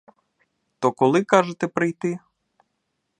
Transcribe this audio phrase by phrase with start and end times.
[0.79, 2.19] То коли, кажете, прийти?